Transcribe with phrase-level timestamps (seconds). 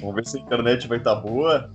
[0.00, 1.70] Vamos ver se a internet vai estar tá boa.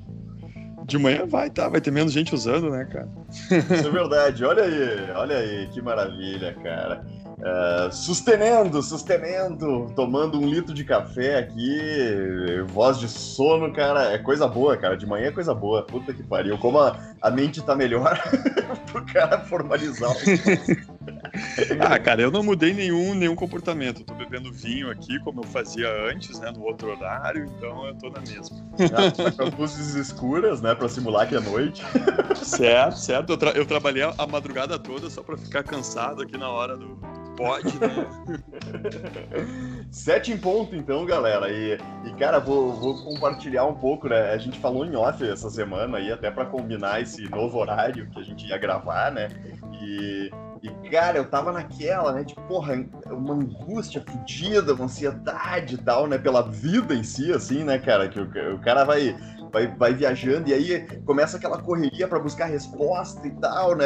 [0.85, 1.69] De manhã vai, tá?
[1.69, 3.07] Vai ter menos gente usando, né, cara?
[3.29, 4.43] Isso é verdade.
[4.43, 7.05] Olha aí, olha aí, que maravilha, cara.
[7.39, 14.47] Uh, sustenendo, sustenendo, tomando um litro de café aqui, voz de sono, cara, é coisa
[14.47, 14.95] boa, cara.
[14.95, 15.83] De manhã é coisa boa.
[15.83, 16.57] Puta que pariu.
[16.57, 18.17] Como a, a mente tá melhor
[18.91, 20.15] pro cara formalizar o
[21.79, 24.03] Ah, cara, eu não mudei nenhum, nenhum comportamento.
[24.03, 28.09] tô bebendo vinho aqui, como eu fazia antes, né, no outro horário, então eu tô
[28.09, 28.57] na mesma.
[28.95, 31.83] Ah, tá com as luzes escuras, né, pra simular que é noite.
[32.35, 33.33] Certo, certo.
[33.33, 36.97] Eu, tra eu trabalhei a madrugada toda só pra ficar cansado aqui na hora do,
[37.35, 37.87] Pode, né?
[39.91, 41.51] Sete em ponto, então, galera.
[41.51, 44.31] E, e cara, vou, vou, compartilhar um pouco, né?
[44.31, 48.19] A gente falou em off essa semana aí, até para combinar esse novo horário que
[48.19, 49.29] a gente ia gravar, né?
[49.81, 50.31] E,
[50.63, 52.23] e, cara, eu tava naquela, né?
[52.23, 56.17] De porra, uma angústia fodida, uma ansiedade e tal, né?
[56.17, 58.07] Pela vida em si, assim, né, cara?
[58.07, 59.13] Que o, o cara vai
[59.53, 63.85] vai, vai viajando e aí começa aquela correria para buscar resposta e tal, né?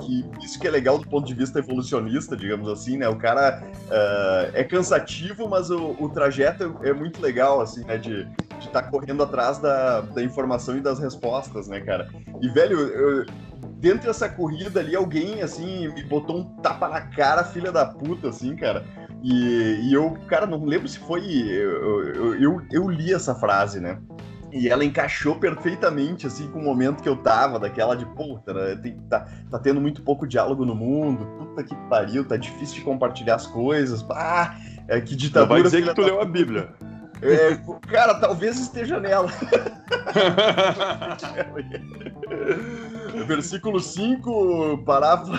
[0.00, 3.06] Que isso que é legal do ponto de vista evolucionista, digamos assim, né?
[3.06, 7.98] O cara uh, é cansativo, mas o, o, trajeto é muito legal, assim, né?
[7.98, 8.26] De
[8.58, 12.08] estar tá correndo atrás da, da informação e das respostas, né, cara?
[12.40, 13.26] E, velho, eu,
[13.78, 18.28] dentro dessa corrida ali, alguém, assim, me botou um tapa na cara, filha da puta,
[18.28, 18.84] assim, cara.
[19.22, 21.24] E, e eu, cara, não lembro se foi.
[21.24, 23.98] Eu, eu, eu, eu li essa frase, né?
[24.52, 28.76] E ela encaixou perfeitamente, assim, com o momento que eu tava, daquela de, puta, né,
[28.76, 32.80] tem, tá, tá tendo muito pouco diálogo no mundo, puta que pariu, tá difícil de
[32.80, 34.56] compartilhar as coisas, ah,
[34.88, 35.48] é, que ditadura...
[35.48, 36.70] Não vai dizer que tu leu a Bíblia.
[37.20, 37.58] É,
[37.90, 39.28] cara, talvez esteja nela.
[43.28, 45.32] Versículo 5, parágrafo...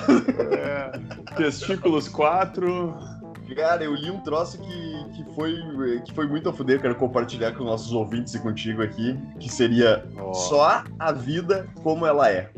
[0.54, 0.92] É,
[1.36, 3.20] testículos 4...
[3.56, 5.60] Cara, eu li um troço que, que, foi,
[6.06, 10.06] que foi muito a fuder, quero compartilhar com nossos ouvintes e contigo aqui, que seria
[10.24, 10.36] oh.
[10.36, 12.52] só a vida como ela é.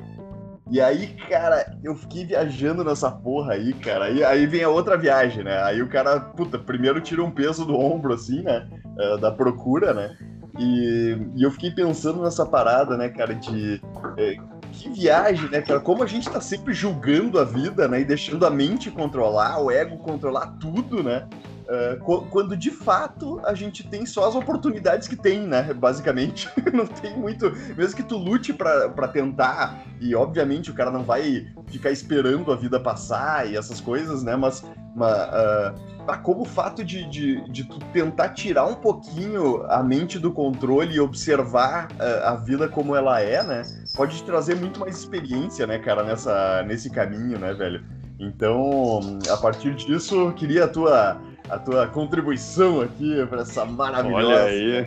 [0.69, 4.09] E aí, cara, eu fiquei viajando nessa porra aí, cara.
[4.09, 5.61] E aí vem a outra viagem, né?
[5.63, 8.67] Aí o cara, puta, primeiro tira um peso do ombro, assim, né?
[8.97, 10.17] Uh, da procura, né?
[10.57, 13.81] E, e, eu fiquei pensando nessa parada, né, cara, de.
[14.17, 14.35] É,
[14.71, 15.79] que viagem, né, cara?
[15.79, 18.01] Como a gente tá sempre julgando a vida, né?
[18.01, 21.27] E deixando a mente controlar, o ego controlar tudo, né?
[21.71, 25.73] Uh, quando de fato a gente tem só as oportunidades que tem, né?
[25.73, 27.49] Basicamente, não tem muito.
[27.77, 32.57] Mesmo que tu lute para tentar, e obviamente o cara não vai ficar esperando a
[32.57, 34.35] vida passar e essas coisas, né?
[34.35, 39.81] Mas, mas uh, como o fato de, de, de, tu tentar tirar um pouquinho a
[39.81, 43.63] mente do controle e observar uh, a vida como ela é, né?
[43.93, 47.83] Pode te trazer muito mais experiência, né, cara, nessa, nesse caminho, né, velho?
[48.19, 54.27] Então, a partir disso, queria a tua a tua contribuição aqui para essa maravilhosa.
[54.27, 54.85] Olha aí.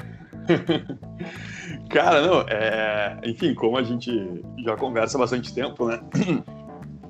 [1.91, 3.21] Cara, não, é...
[3.25, 6.01] enfim, como a gente já conversa há bastante tempo, né?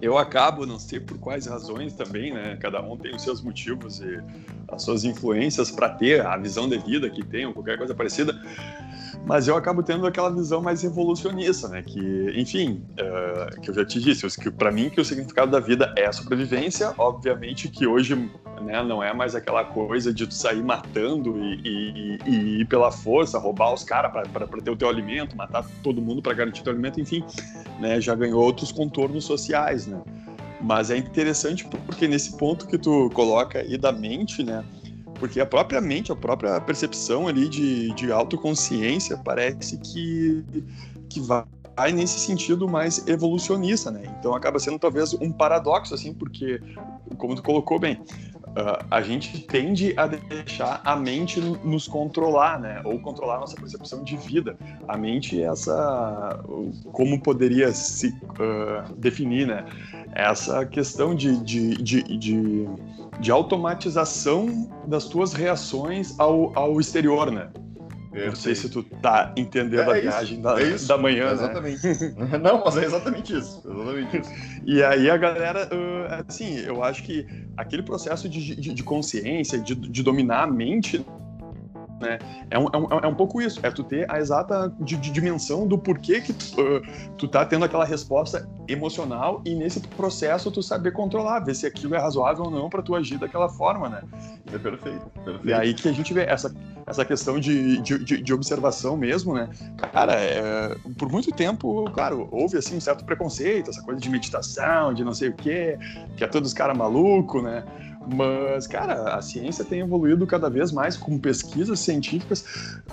[0.02, 2.58] Eu acabo, não sei por quais razões também, né?
[2.60, 4.20] Cada um tem os seus motivos e
[4.68, 8.34] as suas influências para ter a visão de vida que tem ou qualquer coisa parecida
[9.26, 11.82] mas eu acabo tendo aquela visão mais evolucionista, né?
[11.82, 15.60] Que, enfim, uh, que eu já te disse, que para mim que o significado da
[15.60, 18.14] vida é a sobrevivência, obviamente que hoje
[18.62, 22.90] né, não é mais aquela coisa de tu sair matando e, e, e ir pela
[22.90, 26.72] força, roubar os caras para ter o teu alimento, matar todo mundo para garantir teu
[26.72, 27.24] alimento, enfim,
[27.80, 28.00] né?
[28.00, 30.02] Já ganhou outros contornos sociais, né?
[30.60, 34.64] Mas é interessante porque nesse ponto que tu coloca aí da mente, né?
[35.18, 40.44] Porque a própria mente, a própria percepção ali de, de autoconsciência parece que,
[41.08, 44.02] que vai nesse sentido mais evolucionista, né?
[44.18, 46.60] Então acaba sendo talvez um paradoxo, assim, porque,
[47.16, 48.00] como tu colocou bem,
[48.56, 52.80] uh, a gente tende a deixar a mente nos controlar, né?
[52.84, 54.56] Ou controlar nossa percepção de vida.
[54.88, 56.40] A mente é essa,
[56.92, 59.64] como poderia se uh, definir, né?
[60.12, 62.68] Essa questão de, de, de, de
[63.20, 67.48] de automatização das tuas reações ao, ao exterior, né?
[68.14, 71.32] Eu não sei se tu tá entendendo é a viagem da, é da manhã, né?
[71.32, 71.86] Exatamente.
[71.86, 72.38] Né?
[72.42, 73.62] não, mas é exatamente isso.
[73.64, 74.30] Exatamente isso.
[74.66, 75.68] E aí a galera,
[76.26, 81.04] assim, eu acho que aquele processo de, de, de consciência, de, de dominar a mente,
[82.04, 82.18] né?
[82.50, 85.10] É um, é, um, é um pouco isso, é tu ter a exata de, de
[85.10, 86.82] dimensão do porquê que tu, uh,
[87.16, 91.94] tu tá tendo aquela resposta emocional e nesse processo tu saber controlar, ver se aquilo
[91.94, 94.02] é razoável ou não para tu agir daquela forma, né?
[94.52, 95.48] É perfeito, perfeito.
[95.48, 96.54] E aí que a gente vê essa,
[96.86, 99.48] essa questão de, de, de observação mesmo, né?
[99.92, 104.92] Cara, é, por muito tempo, claro, houve assim um certo preconceito, essa coisa de meditação,
[104.92, 105.78] de não sei o quê,
[106.16, 107.64] que é todos os caras malucos, né?
[108.06, 112.44] Mas, cara, a ciência tem evoluído cada vez mais com pesquisas científicas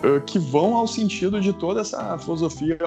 [0.03, 2.77] uh, que vão ao sentido de toda essa filosofia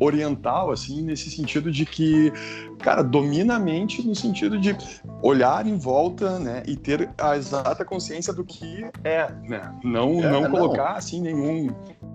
[0.00, 2.32] oriental, assim, nesse sentido de que,
[2.78, 4.76] cara, domina a mente no sentido de
[5.22, 9.74] olhar em volta, né, e ter a exata consciência do que é, né?
[9.82, 10.96] Não, é, não colocar, não.
[10.96, 11.74] assim, nenhum...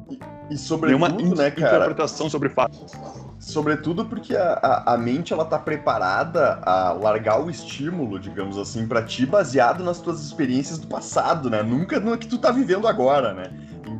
[0.10, 0.20] E,
[0.50, 1.76] e sobretudo, nenhuma né, cara?
[1.76, 2.94] interpretação sobre fatos.
[3.40, 8.88] Sobretudo porque a, a, a, mente ela tá preparada a largar o estímulo, digamos assim,
[8.88, 11.62] para ti baseado nas tuas experiências do passado, né?
[11.62, 13.52] Nunca no que tu tá vivendo agora, né?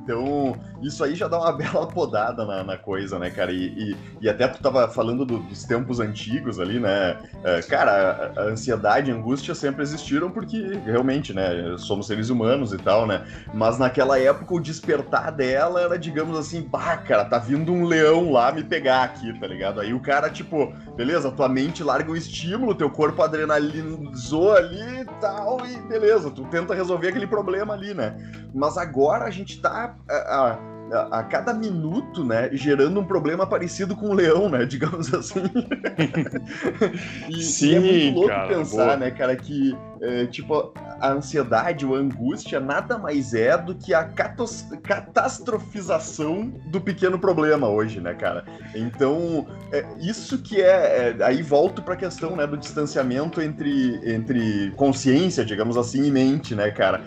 [0.08, 3.52] Então, isso aí já dá uma bela podada na, na coisa, né, cara?
[3.52, 7.18] E, e, e, até tu tava falando do, dos tempos antigos ali, né?
[7.44, 12.72] É, cara, a, a, ansiedade e angústia sempre existiram porque, realmente, né, somos seres humanos
[12.72, 13.26] e tal, né?
[13.54, 18.32] Mas naquela época o despertar dela era, digamos assim, pá, cara, tá vindo um leão
[18.32, 19.82] lá me pegar aqui, tá ligado?
[19.82, 25.06] Aí o cara, tipo, beleza, tua mente larga o estímulo, teu corpo adrenalizou ali e
[25.20, 28.16] tal, e beleza, tu tenta resolver aquele problema ali, né?
[28.54, 30.60] Mas agora a gente tá a,
[30.92, 35.44] a, a, cada minuto, né, gerando um problema parecido com o leão, né, digamos assim.
[37.30, 38.98] e, Sim, e é muito louco cara, pensar, boa.
[38.98, 43.94] né, cara, que é, tipo a ansiedade ou a angústia nada mais é do que
[43.94, 48.46] a catastrofização do pequeno problema hoje, né, cara?
[48.76, 54.00] Então é, isso que é, é aí volto para a questão, né, do distanciamento entre
[54.12, 57.04] entre consciência, digamos assim, e mente, né, cara?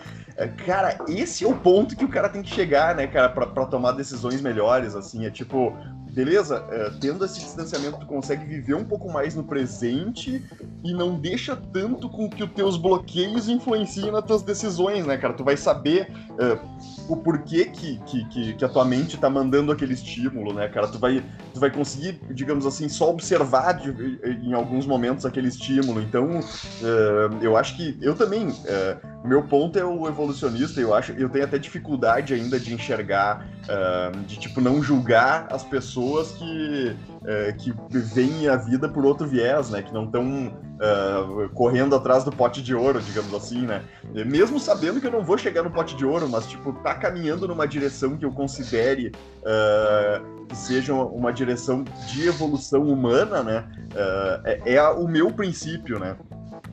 [0.47, 3.91] Cara, esse é o ponto que o cara tem que chegar, né, cara, pra tomar
[3.93, 5.25] decisões melhores, assim.
[5.25, 5.75] É tipo,
[6.11, 10.43] beleza, é, tendo esse distanciamento, tu consegue viver um pouco mais no presente
[10.83, 15.33] e não deixa tanto com que os teus bloqueios influenciem nas tuas decisões, né, cara?
[15.33, 16.59] Tu vai saber é,
[17.07, 20.87] o porquê que, que, que, a tua mente tá mandando aquele estímulo, né, cara?
[20.87, 21.23] Tu vai,
[21.53, 26.01] tu vai conseguir, digamos assim, só observar de, em alguns momentos aquele estímulo.
[26.01, 31.13] Então, é, eu acho que eu também, é, meu ponto é o evolucionista, eu acho,
[31.13, 36.31] eu tenho até dificuldade ainda de enxergar, é, de tipo, não julgar as pessoas pessoas
[36.31, 36.95] que,
[37.25, 39.83] é, que veem a vida por outro viés, né?
[39.83, 43.83] Que não estão uh, é, correndo atrás do pote de ouro, digamos assim, né?
[44.25, 47.47] Mesmo sabendo que eu não vou chegar no pote de ouro, mas, tipo, tá caminhando
[47.47, 53.67] numa direção que eu considere uh, que seja uma direção de evolução humana, né?
[53.93, 56.15] Uh, é, é o meu princípio, né?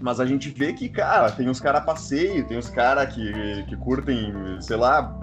[0.01, 3.77] Mas a gente vê que, cara, tem uns caras passeio, tem uns caras que, que
[3.77, 5.19] curtem, sei lá,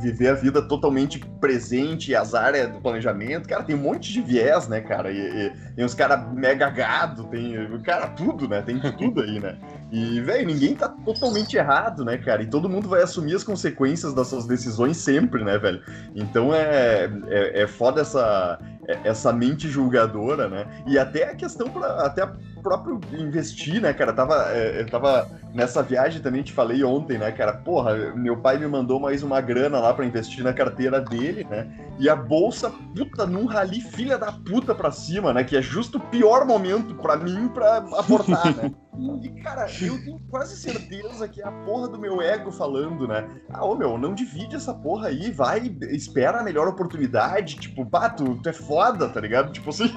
[0.00, 3.48] viver a vida totalmente presente, azar é do planejamento.
[3.48, 5.12] Cara, tem um monte de viés, né, cara?
[5.12, 7.54] E, e tem uns caras mega gado, tem.
[7.82, 8.62] Cara, tudo, né?
[8.62, 9.56] Tem tudo aí, né?
[9.90, 12.42] E, velho, ninguém tá totalmente errado, né, cara?
[12.42, 15.80] E todo mundo vai assumir as consequências das suas decisões sempre, né, velho?
[16.14, 18.58] Então é, é, é foda essa,
[19.04, 20.66] essa mente julgadora, né?
[20.86, 22.26] E até a questão para até
[22.62, 24.12] próprio investir, né, cara?
[24.12, 27.52] Tava, é, eu tava nessa viagem também, te falei ontem, né, cara?
[27.52, 31.68] Porra, meu pai me mandou mais uma grana lá para investir na carteira dele, né?
[31.98, 35.44] E a bolsa, puta, num rali filha da puta pra cima, né?
[35.44, 38.72] Que é justo o pior momento para mim para aportar, né?
[39.22, 43.28] E, cara, eu tenho quase certeza que é a porra do meu ego falando, né?
[43.48, 47.56] Ah, ô meu, não divide essa porra aí, vai, espera a melhor oportunidade.
[47.56, 49.52] Tipo, pá, tu, tu é foda, tá ligado?
[49.52, 49.90] Tipo assim.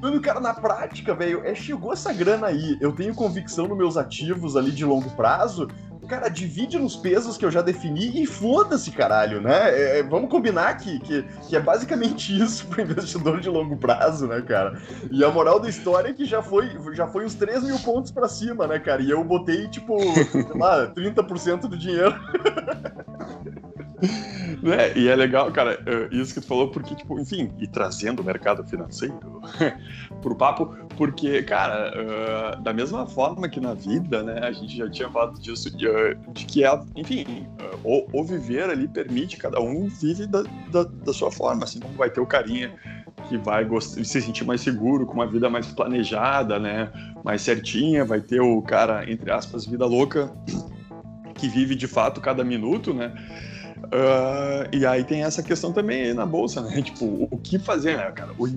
[0.00, 2.78] Mano, cara, na prática, velho, é, chegou essa grana aí.
[2.80, 5.68] Eu tenho convicção nos meus ativos ali de longo prazo.
[6.08, 9.70] Cara, divide nos pesos que eu já defini e foda-se, caralho, né?
[9.70, 14.26] É, é vamos combinar que, que, que, é basicamente isso pro investidor de longo prazo,
[14.26, 14.80] né, cara?
[15.10, 18.12] E a moral da história é que já foi, já foi uns 3 mil pontos
[18.12, 19.02] pra cima, né, cara?
[19.02, 19.98] E eu botei, tipo,
[20.30, 22.14] sei lá, 30% do dinheiro.
[24.62, 24.96] né?
[24.96, 28.24] E é legal, cara, é, isso que tu falou, porque, tipo, enfim, e trazendo o
[28.24, 29.42] mercado financeiro
[30.22, 34.88] pro papo, porque, cara, uh, da mesma forma que na vida, né, a gente já
[34.90, 37.46] tinha falado disso, de, uh, de que, é, enfim,
[37.84, 41.80] uh, o, o, viver ali permite, cada um vive da, da, da, sua forma, assim
[41.80, 42.74] como vai ter o carinha
[43.28, 46.90] que vai gostar, se sentir mais seguro, com uma vida mais planejada, né,
[47.24, 50.32] mais certinha, vai ter o cara, entre aspas, vida louca,
[51.34, 53.12] que vive de fato cada minuto, né,
[53.84, 56.80] Uh, e aí tem essa questão também na bolsa, né?
[56.86, 58.32] Tipo, o que fazer, né, cara?
[58.38, 58.48] O,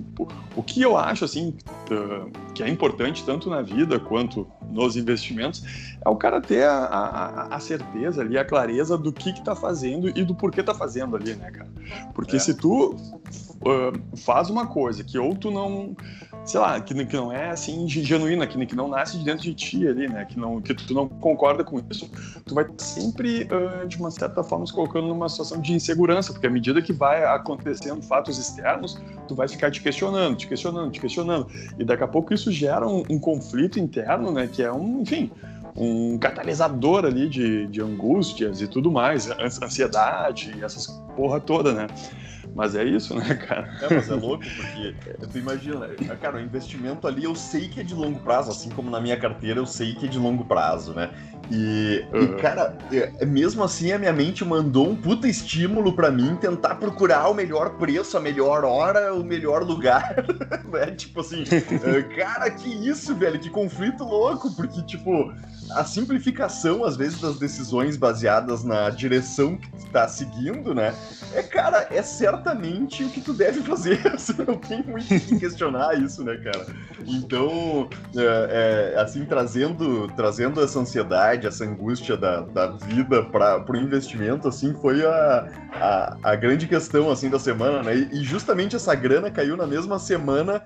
[0.56, 1.54] o que eu acho, assim,
[1.90, 5.62] uh, que é importante tanto na vida quanto nos investimentos
[6.04, 9.54] é o cara ter a, a, a certeza ali, a clareza do que que tá
[9.54, 11.70] fazendo e do porquê tá fazendo ali, né, cara?
[12.14, 12.38] Porque é.
[12.38, 15.94] se tu uh, faz uma coisa que ou tu não
[16.44, 19.54] sei lá, que, que não é assim genuína, que, que não nasce de dentro de
[19.54, 20.24] ti ali, né?
[20.24, 22.10] Que, não, que tu não concorda com isso,
[22.44, 26.46] tu vai sempre, uh, de uma certa forma, se colocando numa situação de insegurança, porque
[26.46, 31.00] à medida que vai acontecendo fatos externos, tu vai ficar te questionando, te questionando, te
[31.00, 31.46] questionando.
[31.78, 34.48] E daqui a pouco isso gera um, um conflito interno, né?
[34.50, 35.30] Que é um, enfim,
[35.76, 39.30] um catalisador ali de, de angústias e tudo mais,
[39.62, 41.86] ansiedade, essas porra toda, né?
[42.54, 43.68] Mas é isso, né, cara?
[43.82, 44.94] É, mas é louco, porque
[45.30, 45.88] tu imagina,
[46.20, 49.16] cara, o investimento ali eu sei que é de longo prazo, assim como na minha
[49.16, 51.10] carteira eu sei que é de longo prazo, né?
[51.50, 52.22] E, uhum.
[52.22, 56.76] e cara, é, mesmo assim a minha mente mandou um puta estímulo para mim tentar
[56.76, 60.14] procurar o melhor preço, a melhor hora, o melhor lugar,
[60.70, 60.86] né?
[60.92, 65.32] Tipo assim, é, cara, que isso, velho, que conflito louco, porque, tipo,
[65.72, 70.94] a simplificação, às vezes, das decisões baseadas na direção que tu tá seguindo, né?
[71.34, 72.02] É, cara, é
[72.40, 74.00] certamente o que tu deve fazer.
[74.16, 76.66] Você não tem muito que questionar isso, né, cara?
[77.06, 83.76] Então, é, é, assim, trazendo, trazendo essa ansiedade, essa angústia da, da vida para o
[83.76, 88.08] investimento, assim, foi a, a, a, grande questão, assim, da semana, né?
[88.12, 90.62] E, justamente essa grana caiu na mesma semana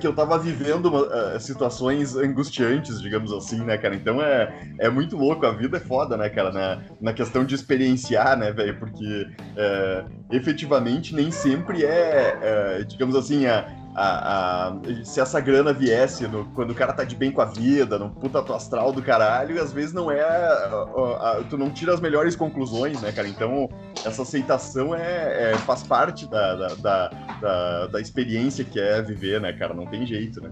[0.00, 3.94] que eu tava vivendo uma, uh, situações angustiantes, digamos assim, né, cara?
[3.94, 6.52] Então é, é muito louco, a vida é foda, né, cara?
[6.52, 8.78] Na, na questão de experienciar, né, velho?
[8.78, 15.72] Porque é, efetivamente nem sempre é, é digamos assim, a, a, a, se essa grana
[15.72, 19.02] viesse no, quando o cara tá de bem com a vida, no puta astral do
[19.02, 20.20] caralho, às vezes não é.
[20.20, 23.26] A, tu não tira as melhores conclusões, né, cara?
[23.26, 23.70] Então,
[24.04, 27.08] essa aceitação é, é faz parte da, da, da,
[27.40, 29.72] da, da experiência que é viver, né, cara?
[29.72, 30.50] Não tem jeito, né?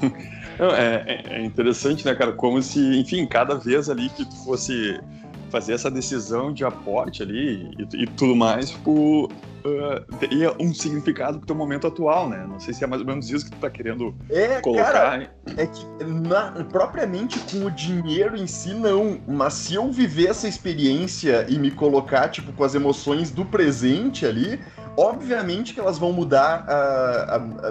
[0.58, 2.32] Não, é, é, é interessante, né, cara?
[2.32, 4.98] Como se, enfim, cada vez ali que tu fosse
[5.54, 11.38] fazer essa decisão de aporte ali e, e tudo mais, tipo, uh, teria um significado
[11.38, 12.44] pro teu momento atual, né?
[12.48, 14.92] Não sei se é mais ou menos isso que tu tá querendo é, colocar.
[14.92, 19.20] Cara, é que na, propriamente com o dinheiro em si, não.
[19.28, 24.26] Mas se eu viver essa experiência e me colocar, tipo, com as emoções do presente
[24.26, 24.58] ali,
[24.96, 26.66] Obviamente que elas vão mudar,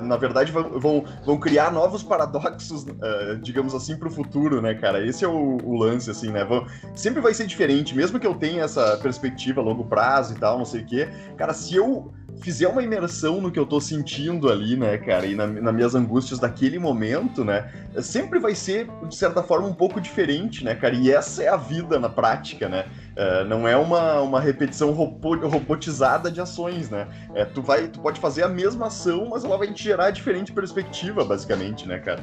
[0.01, 4.73] na verdade, vão, vão, vão, criar novos paradoxos, uh, digamos assim, para o futuro, né,
[4.73, 5.05] cara?
[5.05, 6.43] Esse é o, o lance, assim, né?
[6.43, 10.37] Vão, sempre vai ser diferente, mesmo que eu tenha essa perspectiva a longo prazo e
[10.37, 11.09] tal, não sei o quê.
[11.37, 15.35] Cara, se eu fizer uma imersão no que eu tô sentindo ali, né, cara, e
[15.35, 17.71] na, nas minhas angústias daquele momento, né,
[18.01, 21.57] sempre vai ser, de certa forma, um pouco diferente, né, cara, e essa é a
[21.57, 22.85] vida na prática, né,
[23.17, 27.99] uh, não é uma, uma repetição robô, robotizada de ações, né, é, tu, vai, tu
[27.99, 32.21] pode fazer a mesma ação, mas ela vai te gerar diferente perspectiva, basicamente, né, cara.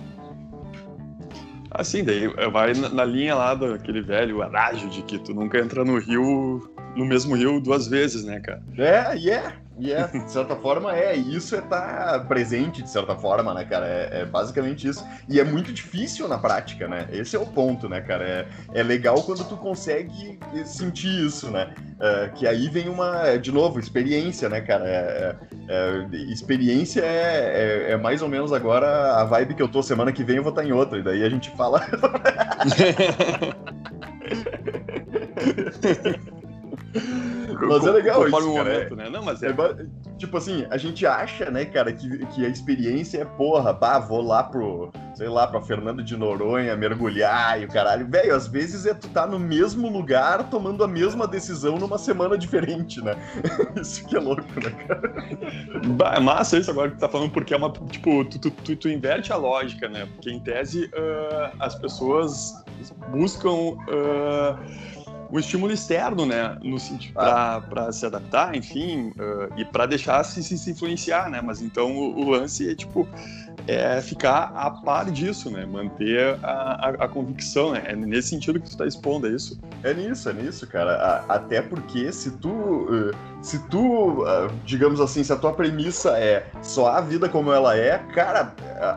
[1.71, 5.99] Assim, daí vai na linha lá daquele velho adágio de que tu nunca entra no
[5.99, 8.61] rio, no mesmo rio duas vezes, né, cara?
[8.77, 9.55] É, e yeah.
[9.81, 11.17] E é, de certa forma, é.
[11.17, 13.87] Isso é estar tá presente, de certa forma, né, cara?
[13.87, 15.03] É, é, basicamente isso.
[15.27, 17.09] E é muito difícil na prática, né?
[17.11, 18.25] Esse é o ponto, né, cara?
[18.25, 21.73] É, é legal quando tu consegue sentir isso, né?
[21.99, 24.87] É, que aí vem uma, de novo, experiência, né, cara?
[24.87, 25.35] É,
[25.67, 29.83] é, é experiência é, é, mais ou menos agora a vibe que eu tô.
[29.83, 30.99] Semana que vem eu vou estar em outra.
[30.99, 31.81] E daí a gente fala.
[37.69, 38.73] Mas é legal isso, cara.
[38.73, 39.09] Momento, né?
[39.11, 39.49] Não, mas é...
[39.49, 39.87] é...
[40.19, 44.21] Tipo assim, a gente acha, né, cara, que, que a experiência é, porra, bah, vou
[44.21, 48.07] lá pro, sei lá, pra Fernando de Noronha mergulhar e o caralho.
[48.07, 52.37] Velho, às vezes é tu tá no mesmo lugar tomando a mesma decisão numa semana
[52.37, 53.15] diferente, né?
[53.81, 55.13] isso que é louco, né, cara?
[55.97, 58.51] Bah, é massa isso agora que tu tá falando, porque é uma, tipo, tu, tu,
[58.51, 60.07] tu, tu inverte a lógica, né?
[60.15, 62.63] Porque em tese uh, as pessoas
[63.11, 63.51] buscam...
[63.89, 65.00] Uh,
[65.31, 67.63] o estímulo externo, né, no sentido ah.
[67.69, 71.41] para se adaptar, enfim, uh, e para deixar se, se, se, influenciar, né?
[71.43, 73.09] Mas então o, o, lance é tipo
[73.67, 75.65] é ficar a par disso, né?
[75.65, 77.83] Manter a, a, a convicção, né?
[77.87, 79.61] É nesse sentido que tu está expondo, é isso?
[79.83, 81.25] É nisso, é nisso, cara.
[81.29, 83.11] até porque se tu, uh,
[83.41, 87.77] se tu, uh, digamos assim, se a tua premissa é só a vida como ela
[87.77, 88.53] é, cara,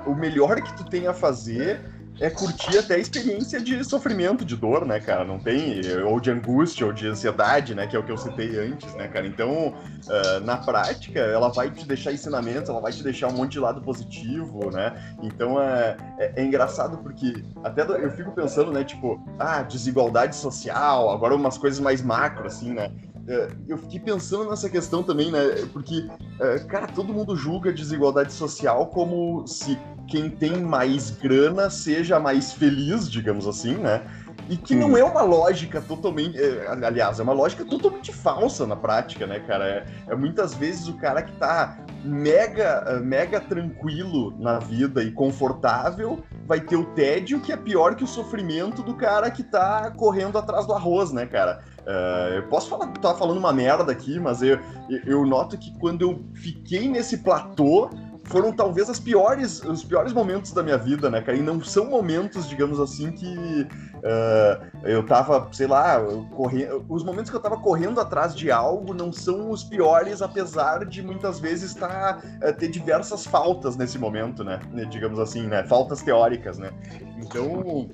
[0.06, 4.56] o melhor que tu tem a fazer é curtir até a experiência de sofrimento, de
[4.56, 5.24] dor, né, cara?
[5.24, 8.58] Não tem, ou de angústia, ou de ansiedade, né, que é o que eu citei
[8.58, 9.26] antes, né, cara?
[9.28, 13.54] Então, uh, na prática, ela vai te deixar ensinamentos, ela vai te deixar um monte
[13.54, 14.94] de lado positivo, né?
[15.22, 21.10] Então, é, é, é engraçado porque até eu fico pensando, né, tipo, ah, desigualdade social,
[21.10, 22.92] agora umas coisas mais macro, assim, né?
[23.28, 25.40] É, eu fiquei pensando nessa questão também, né?
[25.72, 32.20] Porque, é, cara, todo mundo julga desigualdade social como se quem tem mais grana seja
[32.20, 34.06] mais feliz, digamos assim, né?
[34.50, 36.40] E que não é uma lógica totalmente.
[36.40, 39.66] É, aliás, é uma lógica totalmente falsa na prática, né, cara?
[39.66, 46.22] É, é muitas vezes o cara que tá mega, mega tranquilo na vida e confortável
[46.46, 50.38] vai ter o tédio que é pior que o sofrimento do cara que tá correndo
[50.38, 51.62] atrás do arroz, né, cara?
[51.80, 54.60] Uh, eu posso falar, tá falando uma merda aqui, mas eu,
[55.06, 57.90] eu noto que quando eu fiquei nesse platô,
[58.26, 61.38] foram talvez as piores, os piores momentos da minha vida, né, cara?
[61.38, 66.00] E não são momentos, digamos assim, que uh, eu tava, sei lá,
[66.36, 66.86] correndo.
[66.88, 71.02] Os momentos que eu tava correndo atrás de algo não são os piores, apesar de
[71.02, 74.60] muitas vezes tá, uh, ter diversas faltas nesse momento, né?
[74.90, 75.64] Digamos assim, né?
[75.64, 76.72] Faltas teóricas, né?
[77.18, 77.90] Então.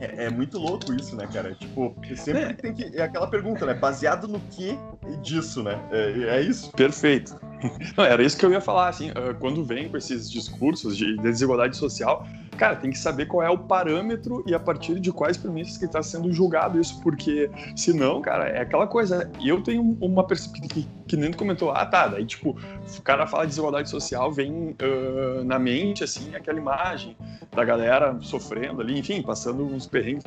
[0.00, 1.54] É, é, muito louco isso, né, cara?
[1.54, 2.52] Tipo, sempre é.
[2.52, 2.96] tem que.
[2.96, 3.74] É aquela pergunta, né?
[3.74, 4.78] Baseado no que
[5.22, 5.78] disso, né?
[5.90, 6.70] É, é isso?
[6.72, 7.38] Perfeito.
[7.96, 11.16] Não, era isso que eu ia falar, assim, ah, quando vem com esses discursos de
[11.18, 12.26] desigualdade social,
[12.58, 15.84] cara, tem que saber qual é o parâmetro e a partir de quais premissas que
[15.84, 20.88] está sendo julgado isso, porque senão, cara, é aquela coisa, eu tenho uma perspectiva que,
[21.06, 25.44] que nem comentou, ah, tá, daí, tipo, o cara fala de desigualdade social, vem uh,
[25.44, 27.16] na mente, assim, aquela imagem
[27.54, 30.24] da galera sofrendo ali, enfim, passando uns perrengues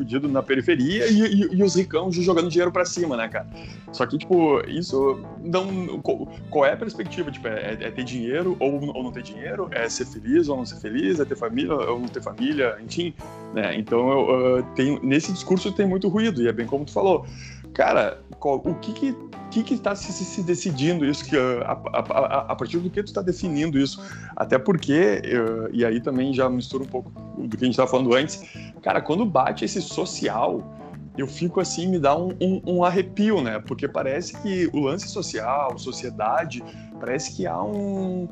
[0.00, 3.46] fudido na periferia e, e, e os ricão jogando dinheiro para cima, né, cara?
[3.92, 6.00] Só que, tipo, isso não.
[6.48, 7.30] Qual é a perspectiva?
[7.30, 9.68] Tipo, é, é ter dinheiro ou, ou, não ter dinheiro?
[9.70, 11.20] É ser feliz ou não ser feliz?
[11.20, 12.78] É ter família ou não ter família?
[12.82, 13.12] Enfim,
[13.52, 13.76] né?
[13.76, 17.26] Então, eu, uh, tenho, nesse discurso tem muito ruído, e é bem como tu falou.
[17.74, 19.14] Cara, qual, o que
[19.50, 21.24] que que está se, se, decidindo isso?
[21.24, 24.00] Que, a, a, a, a, partir do que tu está definindo isso?
[24.36, 27.90] Até porque, eu, e aí também já mistura um pouco do que a gente estava
[27.90, 28.42] falando antes,
[28.80, 30.62] cara, quando bate esse social,
[31.18, 33.58] eu fico assim, me dá um, um, um, arrepio, né?
[33.58, 36.62] Porque parece que o lance social, sociedade,
[36.98, 38.28] parece que há um,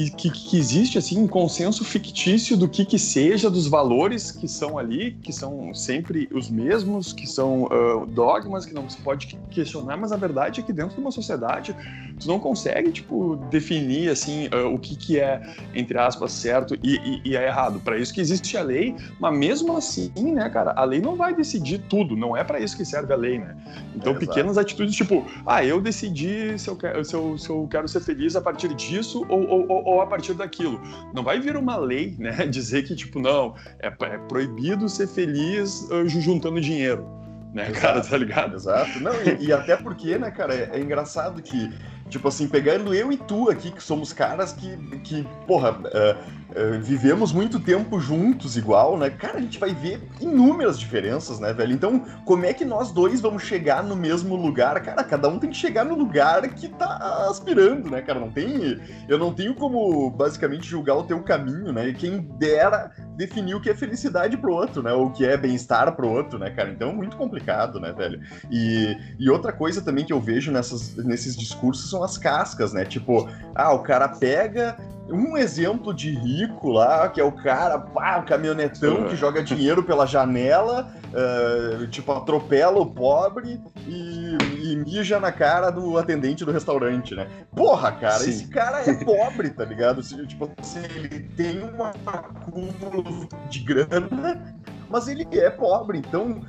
[0.00, 4.48] e que, que, existe assim um consenso fictício do que que seja dos valores que
[4.48, 9.38] são ali, que são sempre os mesmos, que são uh, dogmas que não se pode
[9.50, 11.76] questionar, mas a verdade é que dentro de uma sociedade
[12.18, 15.42] tu não consegue tipo definir assim uh, o que que é
[15.74, 17.78] entre aspas certo e, e, e é errado.
[17.80, 21.34] Para isso que existe a lei, mas mesmo assim, né, cara, a lei não vai
[21.34, 22.16] decidir tudo.
[22.16, 23.54] Não é para isso que serve a lei, né?
[23.94, 24.60] Então é, pequenas exato.
[24.60, 28.34] atitudes tipo, ah, eu decidi se eu quero, se eu, se eu quero ser feliz
[28.34, 30.78] a partir disso ou, ou ou a partir daquilo.
[31.14, 35.88] Não vai vir uma lei, né, dizer que, tipo, não, é, é proibido ser feliz
[35.90, 37.08] uh, juntando dinheiro,
[37.54, 37.80] né, Exato.
[37.80, 38.54] cara, tá ligado?
[38.56, 39.00] Exato.
[39.00, 41.72] Não, e, e até porque, né, cara, é, é engraçado que
[42.10, 46.80] Tipo assim, pegando eu e tu aqui, que somos caras que, que porra, uh, uh,
[46.82, 49.10] vivemos muito tempo juntos igual, né?
[49.10, 51.72] Cara, a gente vai ver inúmeras diferenças, né, velho?
[51.72, 54.80] Então, como é que nós dois vamos chegar no mesmo lugar?
[54.82, 58.18] Cara, cada um tem que chegar no lugar que tá aspirando, né, cara?
[58.18, 58.80] Não tem.
[59.08, 61.88] Eu não tenho como, basicamente, julgar o teu caminho, né?
[61.88, 64.92] E quem dera definir o que é felicidade pro outro, né?
[64.92, 66.70] Ou o que é bem-estar pro outro, né, cara?
[66.70, 68.20] Então é muito complicado, né, velho?
[68.50, 72.84] E, e outra coisa também que eu vejo nessas, nesses discursos são as cascas, né?
[72.84, 74.76] Tipo, ah, o cara pega
[75.12, 79.82] um exemplo de rico lá, que é o cara, pá, o caminhonetão que joga dinheiro
[79.82, 86.52] pela janela, uh, tipo, atropela o pobre e, e, mija na cara do atendente do
[86.52, 87.26] restaurante, né?
[87.54, 88.30] Porra, cara, Sim.
[88.30, 90.00] esse cara é pobre, tá ligado?
[90.02, 94.56] Tipo, assim, ele tem um acúmulo de grana,
[94.88, 96.40] mas ele é pobre, então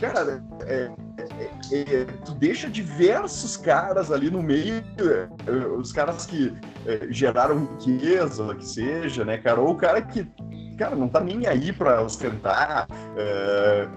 [0.00, 6.56] cara, é, é, é, tu deixa diversos caras ali no meio, é, os caras que
[6.86, 10.26] é, geraram riqueza, que seja, né, cara, ou o cara que,
[10.78, 13.88] cara, não tá nem aí pra ostentar, é,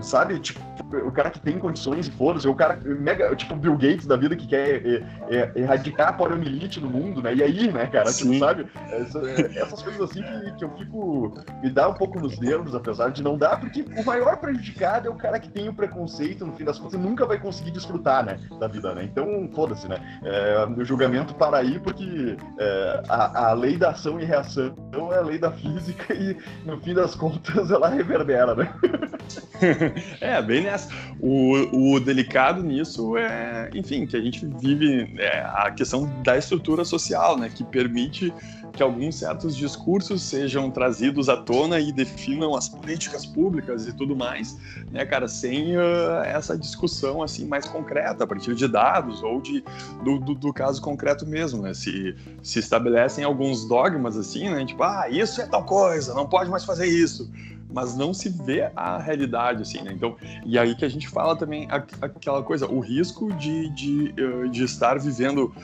[0.00, 0.60] sabe, tipo,
[1.04, 4.36] o cara que tem condições e foda-se, o cara mega, tipo, Bill Gates da vida
[4.36, 7.34] que quer é, é, erradicar a poliomielite no mundo, né?
[7.34, 8.66] E aí, né, cara, tipo, sabe?
[8.90, 9.20] Essa,
[9.56, 11.34] essas coisas assim que, que eu fico.
[11.62, 15.10] me dá um pouco nos nervos, apesar de não dar, porque o maior prejudicado é
[15.10, 18.38] o cara que tem o preconceito, no fim das contas, nunca vai conseguir desfrutar, né,
[18.58, 19.04] da vida, né?
[19.04, 19.98] Então, foda-se, né?
[20.24, 24.74] É, o julgamento para aí, porque é, a, a lei da ação e reação
[25.12, 28.72] é a lei da física e, no fim das contas, ela reverbera, né?
[30.20, 30.88] é, bem nessa.
[31.20, 36.84] O, o delicado nisso é, enfim, que a gente vive é, a questão da estrutura
[36.84, 38.32] social, né, que permite
[38.76, 44.14] que alguns certos discursos sejam trazidos à tona e definam as políticas públicas e tudo
[44.14, 44.56] mais,
[44.92, 49.64] né, cara, sem uh, essa discussão assim mais concreta, a partir de dados ou de,
[50.04, 54.82] do, do, do, caso concreto mesmo, né, se, se estabelecem alguns dogmas assim, né, tipo,
[54.82, 57.30] ah, isso é tal coisa, não pode mais fazer isso,
[57.76, 59.92] mas não se vê a realidade, assim, né?
[59.92, 64.48] Então, e aí que a gente fala também aquela coisa, o risco de, de, eh,
[64.48, 65.54] de estar vivendo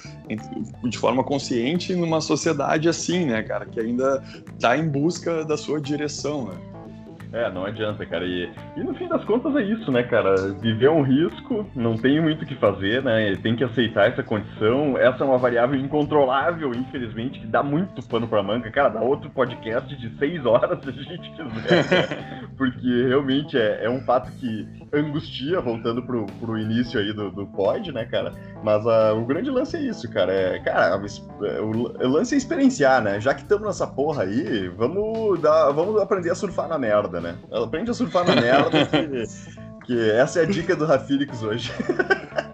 [0.85, 4.22] de forma consciente numa sociedade assim, né, cara, que ainda
[4.55, 6.72] está em busca da sua direção, né?
[7.33, 8.27] É, não adianta, cara.
[8.27, 10.35] E, e no fim das contas é isso, né, cara?
[10.61, 13.35] Viver é um risco, não tem muito o que fazer, né?
[13.37, 14.99] Tem que aceitar essa condição.
[14.99, 18.71] Essa é uma variável incontrolável, infelizmente, que dá muito pano pra manga.
[18.71, 22.49] Cara, dá outro podcast de seis horas se a gente quiser, né?
[22.57, 27.47] Porque realmente é, é um fato que angustia, voltando pro, pro início aí do, do
[27.47, 28.35] pod, né, cara?
[28.62, 30.33] Mas uh, o grande lance é isso, cara.
[30.33, 31.01] É, cara,
[31.62, 33.18] o, o lance é experienciar, né?
[33.21, 37.37] Já que estamos nessa porra aí, vamos, dar, vamos aprender a surfar na merda, né?
[37.51, 41.73] Aprende a surfar na merda, que, que essa é a dica do Rafílicos hoje.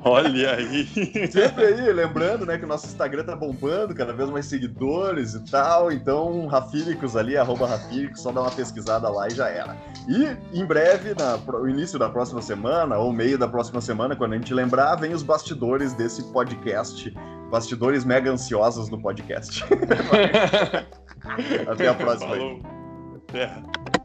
[0.04, 0.86] Olha aí.
[1.30, 5.40] Sempre aí, lembrando, né, que o nosso Instagram tá bombando, cada vez mais seguidores e
[5.50, 5.92] tal.
[5.92, 9.76] Então, Rafílicos ali, arroba Rafílicos, só dá uma pesquisada lá e já era.
[10.08, 11.14] E em breve,
[11.46, 15.12] no início da próxima semana, ou meio da próxima semana, quando a gente lembrar, vem
[15.12, 17.12] os bastidores desse podcast.
[17.50, 19.64] Bastidores mega ansiosos no podcast.
[21.66, 22.36] Até a próxima.
[22.36, 22.60] Falou.
[23.28, 23.97] Até.